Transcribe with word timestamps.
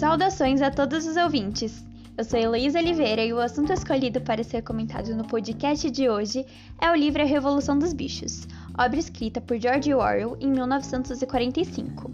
Saudações 0.00 0.62
a 0.62 0.70
todos 0.70 1.06
os 1.06 1.18
ouvintes! 1.18 1.84
Eu 2.16 2.24
sou 2.24 2.40
Heloísa 2.40 2.78
Oliveira 2.78 3.22
e 3.22 3.34
o 3.34 3.38
assunto 3.38 3.70
escolhido 3.70 4.18
para 4.22 4.42
ser 4.42 4.62
comentado 4.62 5.14
no 5.14 5.26
podcast 5.26 5.90
de 5.90 6.08
hoje 6.08 6.46
é 6.80 6.90
o 6.90 6.94
livro 6.94 7.20
A 7.20 7.26
Revolução 7.26 7.78
dos 7.78 7.92
Bichos, 7.92 8.48
obra 8.78 8.98
escrita 8.98 9.42
por 9.42 9.60
George 9.60 9.92
Orwell 9.92 10.38
em 10.40 10.50
1945. 10.52 12.10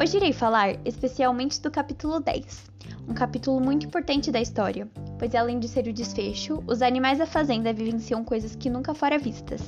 Hoje 0.00 0.16
irei 0.16 0.32
falar 0.32 0.78
especialmente 0.86 1.60
do 1.60 1.70
capítulo 1.70 2.20
10, 2.20 2.70
um 3.06 3.12
capítulo 3.12 3.60
muito 3.60 3.84
importante 3.84 4.32
da 4.32 4.40
história, 4.40 4.88
pois 5.18 5.34
além 5.34 5.60
de 5.60 5.68
ser 5.68 5.86
o 5.86 5.92
desfecho, 5.92 6.64
os 6.66 6.80
animais 6.80 7.18
da 7.18 7.26
fazenda 7.26 7.70
vivenciam 7.70 8.24
coisas 8.24 8.56
que 8.56 8.70
nunca 8.70 8.94
fora 8.94 9.18
vistas. 9.18 9.60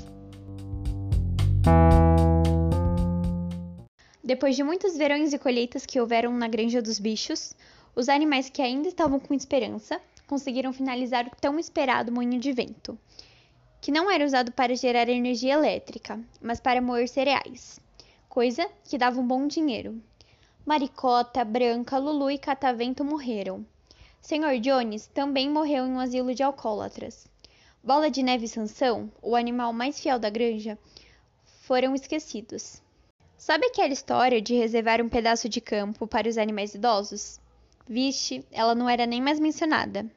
Depois 4.27 4.57
de 4.57 4.63
muitos 4.63 4.97
verões 4.97 5.35
e 5.35 5.39
colheitas 5.39 5.85
que 5.85 6.01
houveram 6.01 6.33
na 6.33 6.49
Granja 6.49 6.81
dos 6.81 6.99
Bichos, 6.99 7.55
os 7.95 8.09
animais 8.09 8.49
que 8.49 8.63
ainda 8.63 8.89
estavam 8.89 9.21
com 9.21 9.35
esperança 9.35 10.01
conseguiram 10.27 10.73
finalizar 10.73 11.27
o 11.27 11.37
tão 11.39 11.59
esperado 11.59 12.11
moinho 12.11 12.41
de 12.41 12.51
vento, 12.51 12.99
que 13.83 13.93
não 13.93 14.11
era 14.11 14.25
usado 14.25 14.51
para 14.51 14.75
gerar 14.75 15.11
energia 15.11 15.53
elétrica, 15.53 16.19
mas 16.41 16.59
para 16.59 16.81
moer 16.81 17.07
cereais, 17.07 17.79
coisa 18.27 18.67
que 18.85 18.97
dava 18.97 19.21
um 19.21 19.27
bom 19.27 19.47
dinheiro. 19.47 20.03
Maricota, 20.65 21.45
Branca, 21.45 21.99
Lulu 21.99 22.31
e 22.31 22.39
Catavento 22.39 23.05
morreram. 23.05 23.63
Senhor 24.23 24.59
Jones 24.59 25.07
também 25.09 25.51
morreu 25.51 25.85
em 25.85 25.91
um 25.91 26.01
asilo 26.01 26.35
de 26.35 26.43
alcoólatras. 26.43 27.29
Bola 27.83 28.11
de 28.11 28.23
Neve 28.23 28.47
e 28.47 28.49
Sansão, 28.49 29.13
o 29.21 29.37
animal 29.37 29.75
mais 29.75 30.01
fiel 30.01 30.19
da 30.19 30.31
granja, 30.31 30.79
foram 31.61 31.95
esquecidos. 31.95 32.83
Sabe 33.37 33.67
aquela 33.67 33.93
história 33.93 34.41
de 34.41 34.55
reservar 34.55 35.03
um 35.03 35.09
pedaço 35.09 35.49
de 35.49 35.61
campo 35.61 36.07
para 36.07 36.29
os 36.29 36.39
animais 36.39 36.75
idosos? 36.75 37.41
Vixe, 37.87 38.45
ela 38.51 38.75
não 38.75 38.89
era 38.89 39.07
nem 39.07 39.21
mais 39.21 39.39
mencionada. 39.39 40.11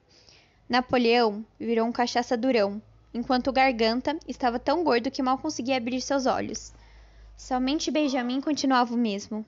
Napoleão 0.70 1.46
virou 1.60 1.86
um 1.86 1.92
cachaça 1.92 2.38
durão, 2.38 2.82
enquanto 3.14 3.52
Garganta 3.52 4.18
estava 4.28 4.60
tão 4.60 4.84
gordo 4.84 5.12
que 5.12 5.24
mal 5.24 5.38
conseguia 5.38 5.78
abrir 5.78 6.00
seus 6.02 6.26
olhos. 6.26 6.74
Somente 7.36 7.92
Benjamin 7.92 8.40
continuava 8.40 8.94
o 8.94 8.98
mesmo. 8.98 9.46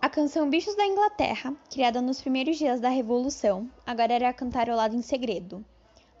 A 0.00 0.08
canção 0.08 0.50
Bichos 0.50 0.76
da 0.76 0.86
Inglaterra, 0.86 1.54
criada 1.70 2.00
nos 2.02 2.20
primeiros 2.20 2.56
dias 2.56 2.80
da 2.80 2.88
Revolução, 2.88 3.70
agora 3.84 4.12
era 4.12 4.32
cantarolada 4.32 4.94
em 4.94 5.02
segredo. 5.02 5.64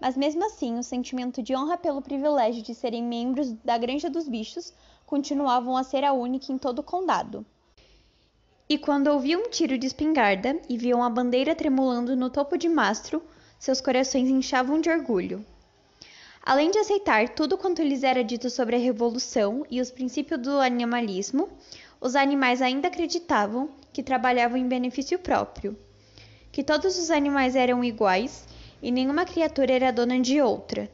Mas 0.00 0.16
mesmo 0.16 0.44
assim, 0.44 0.78
o 0.78 0.82
sentimento 0.82 1.42
de 1.42 1.56
honra 1.56 1.76
pelo 1.76 2.02
privilégio 2.02 2.62
de 2.62 2.74
serem 2.74 3.02
membros 3.02 3.52
da 3.64 3.78
Granja 3.78 4.10
dos 4.10 4.28
Bichos 4.28 4.72
continuavam 5.06 5.76
a 5.76 5.84
ser 5.84 6.04
a 6.04 6.12
única 6.12 6.52
em 6.52 6.58
todo 6.58 6.80
o 6.80 6.82
condado. 6.82 7.46
E 8.68 8.76
quando 8.76 9.06
ouviam 9.06 9.42
um 9.42 9.48
tiro 9.48 9.78
de 9.78 9.86
espingarda 9.86 10.60
e 10.68 10.76
viam 10.76 11.02
a 11.02 11.08
bandeira 11.08 11.54
tremulando 11.54 12.16
no 12.16 12.28
topo 12.28 12.58
de 12.58 12.68
mastro, 12.68 13.22
seus 13.58 13.80
corações 13.80 14.28
inchavam 14.28 14.80
de 14.80 14.90
orgulho. 14.90 15.46
Além 16.42 16.70
de 16.70 16.78
aceitar 16.78 17.28
tudo 17.28 17.56
quanto 17.56 17.82
lhes 17.82 18.02
era 18.02 18.22
dito 18.24 18.50
sobre 18.50 18.76
a 18.76 18.78
revolução 18.78 19.64
e 19.70 19.80
os 19.80 19.90
princípios 19.90 20.40
do 20.40 20.60
animalismo, 20.60 21.48
os 22.00 22.16
animais 22.16 22.60
ainda 22.60 22.88
acreditavam 22.88 23.70
que 23.92 24.02
trabalhavam 24.02 24.56
em 24.56 24.68
benefício 24.68 25.18
próprio, 25.18 25.76
que 26.52 26.62
todos 26.62 26.98
os 26.98 27.10
animais 27.10 27.56
eram 27.56 27.82
iguais 27.82 28.46
e 28.82 28.90
nenhuma 28.90 29.24
criatura 29.24 29.72
era 29.72 29.92
dona 29.92 30.20
de 30.20 30.40
outra. 30.40 30.90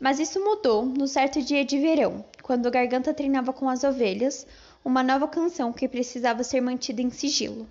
Mas 0.00 0.18
isso 0.18 0.42
mudou 0.42 0.86
no 0.86 1.06
certo 1.06 1.42
dia 1.42 1.62
de 1.62 1.78
verão, 1.78 2.24
quando 2.42 2.64
o 2.64 2.70
Garganta 2.70 3.12
treinava 3.12 3.52
com 3.52 3.68
as 3.68 3.84
ovelhas 3.84 4.46
uma 4.82 5.02
nova 5.02 5.28
canção 5.28 5.74
que 5.74 5.86
precisava 5.86 6.42
ser 6.42 6.62
mantida 6.62 7.02
em 7.02 7.10
sigilo. 7.10 7.68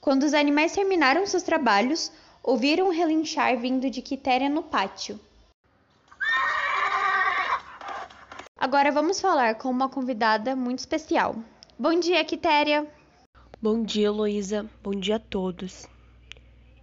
Quando 0.00 0.24
os 0.24 0.34
animais 0.34 0.72
terminaram 0.72 1.24
seus 1.24 1.44
trabalhos, 1.44 2.10
ouviram 2.42 2.88
um 2.88 2.90
relinchar 2.90 3.56
vindo 3.58 3.88
de 3.88 4.02
Quitéria 4.02 4.48
no 4.48 4.62
pátio. 4.62 5.20
Agora 8.56 8.90
vamos 8.90 9.20
falar 9.20 9.54
com 9.54 9.70
uma 9.70 9.88
convidada 9.88 10.56
muito 10.56 10.80
especial. 10.80 11.36
Bom 11.78 11.98
dia, 11.98 12.24
Quitéria! 12.24 12.86
Bom 13.62 13.82
dia, 13.82 14.06
Heloísa. 14.06 14.68
Bom 14.82 14.92
dia 14.92 15.16
a 15.16 15.20
todos. 15.20 15.86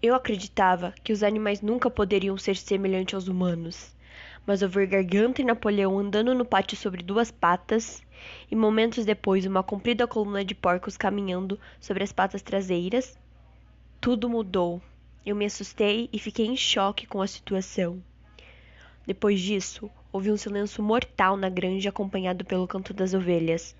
Eu 0.08 0.16
acreditava 0.16 0.94
que 1.04 1.14
os 1.14 1.22
animais 1.22 1.62
nunca 1.62 1.90
poderiam 1.90 2.38
ser 2.38 2.56
semelhantes 2.56 3.14
aos 3.14 3.28
humanos 3.28 3.96
mas 4.48 4.62
ver 4.62 4.88
Garganta 4.88 5.42
e 5.42 5.46
Napoleão 5.46 6.00
andando 6.00 6.34
no 6.34 6.46
pátio 6.46 6.78
sobre 6.78 7.04
duas 7.04 7.30
patas, 7.30 8.02
e 8.50 8.56
momentos 8.56 9.04
depois 9.04 9.46
uma 9.46 9.62
comprida 9.62 10.08
coluna 10.08 10.44
de 10.44 10.56
porcos 10.56 10.96
caminhando 10.96 11.60
sobre 11.82 12.02
as 12.02 12.14
patas 12.14 12.42
traseiras, 12.42 13.20
tudo 14.00 14.30
mudou. 14.30 14.82
Eu 15.26 15.36
me 15.36 15.44
assustei 15.44 16.10
e 16.14 16.18
fiquei 16.18 16.46
em 16.46 16.56
choque 16.56 17.06
com 17.06 17.22
a 17.22 17.28
situação. 17.28 18.02
Depois 19.06 19.42
disso, 19.42 19.92
houve 20.14 20.32
um 20.32 20.38
silêncio 20.38 20.82
mortal 20.82 21.36
na 21.36 21.50
granja 21.50 21.90
acompanhado 21.90 22.46
pelo 22.46 22.68
canto 22.68 22.94
das 22.94 23.14
ovelhas. 23.14 23.76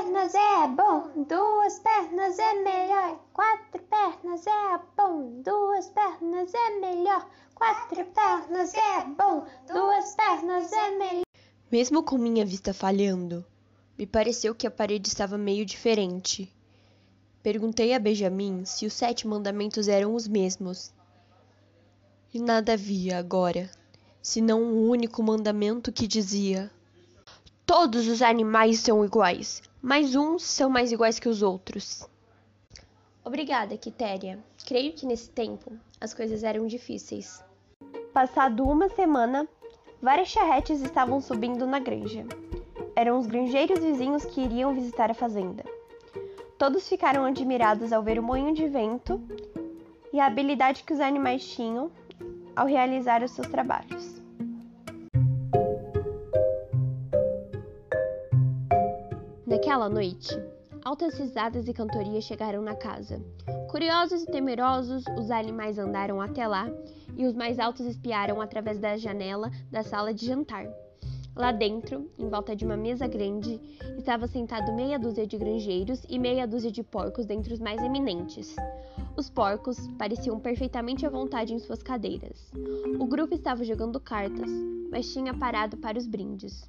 Pernas 0.00 0.34
é 0.34 0.66
bom, 0.66 1.24
duas 1.28 1.78
pernas 1.80 2.38
é 2.38 2.54
melhor. 2.54 3.20
Quatro 3.34 3.82
pernas 3.82 4.46
é 4.46 4.80
bom, 4.96 5.42
duas 5.42 5.90
pernas 5.90 6.54
é 6.54 6.80
melhor. 6.80 7.28
Quatro 7.54 8.06
pernas 8.06 8.72
é 8.72 9.04
bom, 9.04 9.44
duas 9.70 10.14
pernas 10.14 10.72
é 10.72 10.90
melhor. 10.96 11.24
Mesmo 11.70 12.02
com 12.02 12.16
minha 12.16 12.46
vista 12.46 12.72
falhando, 12.72 13.44
me 13.98 14.06
pareceu 14.06 14.54
que 14.54 14.66
a 14.66 14.70
parede 14.70 15.06
estava 15.06 15.36
meio 15.36 15.66
diferente. 15.66 16.50
Perguntei 17.42 17.92
a 17.92 17.98
Benjamin 17.98 18.64
se 18.64 18.86
os 18.86 18.94
sete 18.94 19.28
mandamentos 19.28 19.86
eram 19.86 20.14
os 20.14 20.26
mesmos. 20.26 20.94
E 22.32 22.40
nada 22.40 22.72
havia 22.72 23.18
agora, 23.18 23.70
senão 24.22 24.62
um 24.62 24.88
único 24.88 25.22
mandamento 25.22 25.92
que 25.92 26.06
dizia: 26.06 26.70
Todos 27.72 28.08
os 28.08 28.20
animais 28.20 28.80
são 28.80 29.04
iguais, 29.04 29.62
mas 29.80 30.16
uns 30.16 30.42
são 30.42 30.68
mais 30.68 30.90
iguais 30.90 31.20
que 31.20 31.28
os 31.28 31.40
outros. 31.40 32.04
Obrigada, 33.24 33.76
Quitéria. 33.76 34.40
Creio 34.66 34.92
que 34.92 35.06
nesse 35.06 35.30
tempo 35.30 35.70
as 36.00 36.12
coisas 36.12 36.42
eram 36.42 36.66
difíceis. 36.66 37.44
Passado 38.12 38.64
uma 38.64 38.88
semana, 38.88 39.48
várias 40.02 40.26
charretes 40.26 40.82
estavam 40.82 41.20
subindo 41.20 41.64
na 41.64 41.78
granja. 41.78 42.26
Eram 42.96 43.20
os 43.20 43.28
granjeiros 43.28 43.78
vizinhos 43.78 44.24
que 44.24 44.40
iriam 44.40 44.74
visitar 44.74 45.08
a 45.08 45.14
fazenda. 45.14 45.62
Todos 46.58 46.88
ficaram 46.88 47.24
admirados 47.24 47.92
ao 47.92 48.02
ver 48.02 48.18
o 48.18 48.22
moinho 48.22 48.52
de 48.52 48.66
vento 48.66 49.22
e 50.12 50.18
a 50.18 50.26
habilidade 50.26 50.82
que 50.82 50.92
os 50.92 50.98
animais 50.98 51.48
tinham 51.48 51.88
ao 52.56 52.66
realizar 52.66 53.22
os 53.22 53.30
seus 53.30 53.46
trabalhos. 53.46 54.19
Naquela 59.70 59.88
noite, 59.88 60.36
altas 60.84 61.16
risadas 61.16 61.68
e 61.68 61.72
cantorias 61.72 62.24
chegaram 62.24 62.60
na 62.60 62.74
casa. 62.74 63.24
Curiosos 63.70 64.24
e 64.24 64.26
temerosos, 64.26 65.04
os 65.16 65.30
animais 65.30 65.78
andaram 65.78 66.20
até 66.20 66.44
lá 66.44 66.68
e 67.16 67.24
os 67.24 67.36
mais 67.36 67.56
altos 67.60 67.86
espiaram 67.86 68.40
através 68.40 68.80
da 68.80 68.96
janela 68.96 69.48
da 69.70 69.84
sala 69.84 70.12
de 70.12 70.26
jantar. 70.26 70.66
Lá 71.36 71.52
dentro, 71.52 72.10
em 72.18 72.28
volta 72.28 72.56
de 72.56 72.64
uma 72.64 72.76
mesa 72.76 73.06
grande, 73.06 73.60
estava 73.96 74.26
sentado 74.26 74.74
meia 74.74 74.98
dúzia 74.98 75.24
de 75.24 75.38
granjeiros 75.38 76.02
e 76.08 76.18
meia 76.18 76.48
dúzia 76.48 76.72
de 76.72 76.82
porcos 76.82 77.24
dentre 77.24 77.54
os 77.54 77.60
mais 77.60 77.80
eminentes. 77.80 78.56
Os 79.16 79.30
porcos 79.30 79.78
pareciam 79.96 80.40
perfeitamente 80.40 81.06
à 81.06 81.08
vontade 81.08 81.54
em 81.54 81.60
suas 81.60 81.80
cadeiras. 81.80 82.50
O 82.98 83.06
grupo 83.06 83.36
estava 83.36 83.62
jogando 83.62 84.00
cartas, 84.00 84.50
mas 84.90 85.12
tinha 85.12 85.32
parado 85.32 85.76
para 85.76 85.96
os 85.96 86.08
brindes. 86.08 86.68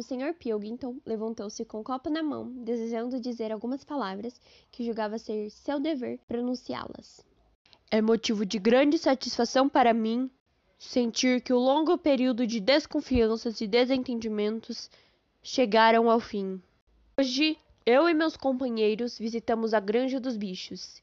O 0.00 0.02
Sr. 0.02 0.32
Pilkington 0.32 0.96
levantou-se 1.04 1.62
com 1.66 1.80
o 1.80 1.84
copo 1.84 2.08
na 2.08 2.22
mão, 2.22 2.50
desejando 2.64 3.20
dizer 3.20 3.52
algumas 3.52 3.84
palavras 3.84 4.40
que 4.72 4.82
julgava 4.82 5.18
ser 5.18 5.50
seu 5.50 5.78
dever 5.78 6.18
pronunciá-las. 6.26 7.22
É 7.90 8.00
motivo 8.00 8.46
de 8.46 8.58
grande 8.58 8.96
satisfação 8.96 9.68
para 9.68 9.92
mim 9.92 10.30
sentir 10.78 11.42
que 11.42 11.52
o 11.52 11.58
longo 11.58 11.98
período 11.98 12.46
de 12.46 12.60
desconfianças 12.60 13.60
e 13.60 13.66
desentendimentos 13.66 14.90
chegaram 15.42 16.10
ao 16.10 16.18
fim. 16.18 16.62
Hoje, 17.18 17.58
eu 17.84 18.08
e 18.08 18.14
meus 18.14 18.38
companheiros 18.38 19.18
visitamos 19.18 19.74
a 19.74 19.80
Granja 19.80 20.18
dos 20.18 20.34
Bichos, 20.34 21.02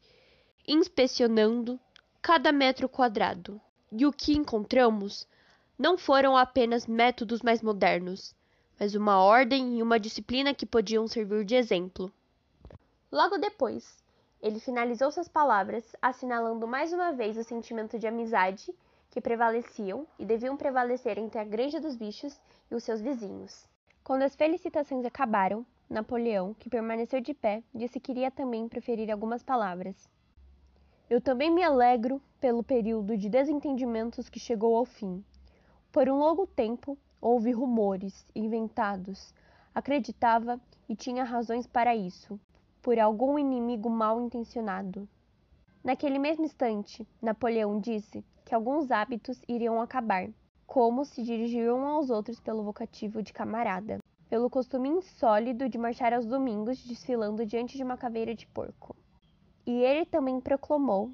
inspecionando 0.68 1.80
cada 2.20 2.52
metro 2.52 2.90
quadrado. 2.90 3.62
E 3.92 4.08
o 4.08 4.12
que 4.12 4.34
encontramos 4.34 5.28
não 5.78 6.00
foram 6.00 6.36
apenas 6.36 6.88
métodos 6.88 7.44
mais 7.44 7.62
modernos, 7.62 8.36
mas 8.79 8.95
uma 8.95 9.21
ordem 9.21 9.77
e 9.77 9.83
uma 9.83 10.00
disciplina 10.00 10.53
que 10.53 10.65
podiam 10.65 11.07
servir 11.07 11.44
de 11.44 11.56
exemplo. 11.56 12.12
Logo 13.12 13.38
depois, 13.38 14.03
ele 14.41 14.59
finalizou 14.59 15.12
suas 15.12 15.27
palavras, 15.27 15.95
assinalando 16.01 16.68
mais 16.68 16.94
uma 16.94 17.12
vez 17.12 17.38
o 17.38 17.44
sentimento 17.44 17.97
de 17.97 18.06
amizade 18.06 18.74
que 19.09 19.21
prevaleciam 19.21 20.06
e 20.19 20.25
deviam 20.25 20.56
prevalecer 20.56 21.18
entre 21.18 21.39
a 21.39 21.44
Granja 21.44 21.79
dos 21.79 21.95
Bichos 21.95 22.39
e 22.69 22.75
os 22.75 22.83
seus 22.83 23.01
vizinhos. 23.01 23.68
Quando 24.03 24.21
as 24.21 24.35
felicitações 24.35 25.06
acabaram, 25.06 25.65
Napoleão, 25.89 26.53
que 26.53 26.69
permaneceu 26.69 27.19
de 27.21 27.33
pé, 27.33 27.63
disse 27.74 28.00
que 28.00 28.12
iria 28.12 28.29
também 28.29 28.68
proferir 28.68 29.09
algumas 29.09 29.41
palavras. 29.41 30.09
Eu 31.09 31.21
também 31.21 31.50
me 31.50 31.63
alegro 31.63 32.21
pelo 32.39 32.62
período 32.62 33.18
de 33.18 33.29
desentendimentos 33.29 34.29
que 34.29 34.39
chegou 34.39 34.75
ao 34.75 34.85
fim. 34.85 35.24
Por 35.91 36.09
um 36.09 36.18
longo 36.18 36.45
tempo 36.45 36.97
houve 37.22 37.52
rumores 37.52 38.25
inventados. 38.36 39.34
Acreditava 39.74 40.60
e 40.88 40.96
tinha 40.96 41.24
razões 41.24 41.68
para 41.68 41.96
isso, 41.96 42.40
por 42.81 42.98
algum 43.00 43.38
inimigo 43.38 43.90
mal 43.90 44.22
intencionado. 44.22 45.08
Naquele 45.84 46.19
mesmo 46.19 46.46
instante, 46.46 47.08
Napoleão 47.22 47.80
disse 47.80 48.24
que 48.44 48.56
alguns 48.56 48.92
hábitos 48.92 49.42
iriam 49.48 49.81
acabar, 49.81 50.30
como 50.66 51.06
se 51.06 51.24
dirigiam 51.24 51.86
aos 51.86 52.10
outros 52.10 52.40
pelo 52.40 52.64
vocativo 52.64 53.22
de 53.22 53.34
camarada, 53.34 54.00
pelo 54.30 54.50
costume 54.50 54.90
insólido 54.90 55.70
de 55.70 55.78
marchar 55.78 56.13
aos 56.13 56.25
domingos 56.25 56.84
desfilando 56.86 57.46
diante 57.46 57.78
de 57.78 57.84
uma 57.84 57.98
caveira 57.98 58.36
de 58.36 58.46
porco. 58.48 58.96
E 59.66 59.81
ele 59.84 60.06
também 60.06 60.40
proclamou 60.40 61.12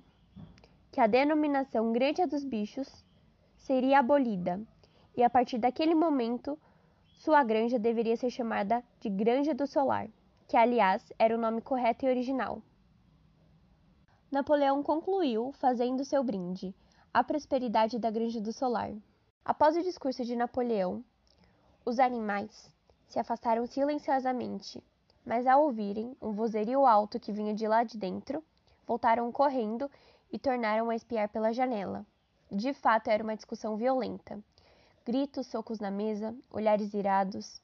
que 0.91 0.99
a 0.99 1.07
denominação 1.07 1.91
Granja 1.91 2.27
dos 2.27 2.43
Bichos 2.43 3.03
seria 3.57 3.99
abolida, 3.99 4.61
e 5.15 5.23
a 5.23 5.29
partir 5.29 5.57
daquele 5.57 5.95
momento 5.95 6.59
sua 7.15 7.43
granja 7.43 7.79
deveria 7.79 8.17
ser 8.17 8.29
chamada 8.29 8.83
de 8.99 9.09
Granja 9.09 9.53
do 9.53 9.67
Solar, 9.67 10.07
que 10.47 10.57
aliás 10.57 11.11
era 11.17 11.35
o 11.35 11.39
nome 11.39 11.61
correto 11.61 12.05
e 12.05 12.09
original. 12.09 12.61
Napoleão 14.31 14.81
concluiu 14.81 15.51
fazendo 15.53 16.03
seu 16.03 16.23
brinde 16.23 16.75
à 17.13 17.23
prosperidade 17.23 17.99
da 17.99 18.09
Granja 18.09 18.41
do 18.41 18.51
Solar. 18.51 18.91
Após 19.45 19.77
o 19.77 19.83
discurso 19.83 20.25
de 20.25 20.35
Napoleão, 20.35 21.03
os 21.85 21.99
animais 21.99 22.71
se 23.07 23.19
afastaram 23.19 23.65
silenciosamente 23.67 24.83
mas 25.25 25.47
ao 25.47 25.63
ouvirem 25.63 26.15
um 26.21 26.33
vozerio 26.33 26.85
alto 26.85 27.19
que 27.19 27.31
vinha 27.31 27.53
de 27.53 27.67
lá 27.67 27.83
de 27.83 27.97
dentro, 27.97 28.43
voltaram 28.85 29.31
correndo 29.31 29.89
e 30.31 30.37
tornaram 30.37 30.89
a 30.89 30.95
espiar 30.95 31.29
pela 31.29 31.53
janela. 31.53 32.05
De 32.51 32.73
fato, 32.73 33.09
era 33.09 33.23
uma 33.23 33.35
discussão 33.35 33.77
violenta. 33.77 34.43
Gritos, 35.05 35.47
socos 35.47 35.79
na 35.79 35.91
mesa, 35.91 36.33
olhares 36.49 36.93
irados. 36.93 37.61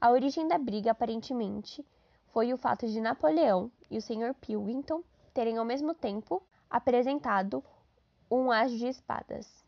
A 0.00 0.10
origem 0.10 0.46
da 0.46 0.56
briga, 0.56 0.92
aparentemente, 0.92 1.84
foi 2.32 2.52
o 2.52 2.56
fato 2.56 2.86
de 2.86 3.00
Napoleão 3.00 3.68
e 3.90 3.98
o 3.98 4.02
Sr. 4.02 4.32
Pilkington 4.40 5.02
terem 5.34 5.56
ao 5.56 5.64
mesmo 5.64 5.92
tempo 5.92 6.40
apresentado 6.70 7.64
um 8.30 8.52
as 8.52 8.70
de 8.70 8.86
espadas. 8.86 9.64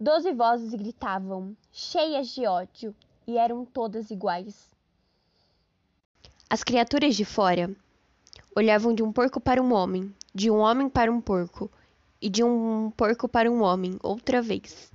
Doze 0.00 0.32
vozes 0.32 0.72
gritavam, 0.72 1.54
cheias 1.70 2.28
de 2.28 2.46
ódio, 2.46 2.94
e 3.26 3.36
eram 3.36 3.64
todas 3.64 4.10
iguais. 4.10 4.70
As 6.48 6.64
criaturas 6.64 7.14
de 7.14 7.24
fora 7.24 7.74
olhavam 8.56 8.94
de 8.94 9.02
um 9.02 9.12
porco 9.12 9.40
para 9.40 9.62
um 9.62 9.72
homem, 9.72 10.14
de 10.34 10.50
um 10.50 10.58
homem 10.58 10.88
para 10.88 11.12
um 11.12 11.20
porco, 11.20 11.70
e 12.20 12.28
de 12.28 12.44
um 12.44 12.90
porco 12.96 13.28
para 13.28 13.50
um 13.50 13.62
homem, 13.62 13.98
outra 14.02 14.40
vez. 14.40 14.91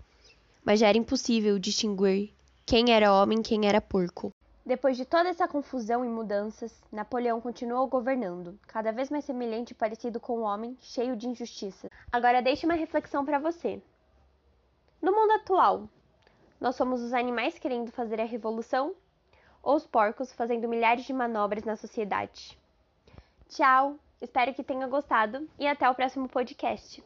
Mas 0.67 0.81
já 0.81 0.89
era 0.89 0.97
impossível 0.97 1.57
distinguir 1.57 2.33
quem 2.65 2.91
era 2.91 3.13
homem 3.13 3.39
e 3.39 3.41
quem 3.41 3.65
era 3.65 3.79
porco. 3.79 4.31
Depois 4.65 4.97
de 4.97 5.05
toda 5.05 5.29
essa 5.29 5.47
confusão 5.47 6.03
e 6.03 6.09
mudanças, 6.09 6.83
Napoleão 6.91 7.39
continuou 7.39 7.87
governando, 7.87 8.59
cada 8.67 8.91
vez 8.91 9.09
mais 9.09 9.23
semelhante 9.23 9.71
e 9.71 9.73
parecido 9.73 10.19
com 10.19 10.39
um 10.39 10.43
homem 10.43 10.77
cheio 10.81 11.15
de 11.15 11.25
injustiça. 11.25 11.89
Agora 12.11 12.41
deixe 12.41 12.65
uma 12.65 12.75
reflexão 12.75 13.23
para 13.23 13.39
você. 13.39 13.81
No 15.01 15.13
mundo 15.13 15.31
atual, 15.35 15.87
nós 16.59 16.75
somos 16.75 17.01
os 17.01 17.13
animais 17.13 17.57
querendo 17.57 17.89
fazer 17.89 18.19
a 18.19 18.25
revolução 18.25 18.93
ou 19.63 19.77
os 19.77 19.87
porcos 19.87 20.33
fazendo 20.33 20.67
milhares 20.67 21.05
de 21.05 21.13
manobras 21.13 21.63
na 21.63 21.77
sociedade. 21.77 22.59
Tchau, 23.47 23.95
espero 24.21 24.53
que 24.53 24.65
tenha 24.65 24.85
gostado 24.85 25.47
e 25.57 25.65
até 25.65 25.89
o 25.89 25.95
próximo 25.95 26.27
podcast. 26.27 27.01